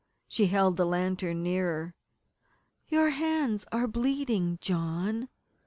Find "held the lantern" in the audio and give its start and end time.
0.47-1.43